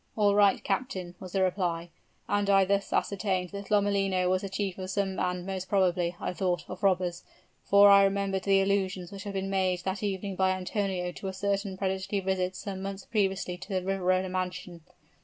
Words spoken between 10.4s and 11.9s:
Antonio to a certain